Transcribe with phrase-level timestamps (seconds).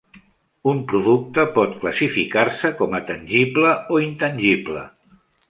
[0.69, 4.89] Un producte pot classificar-se com a tangible o intangible.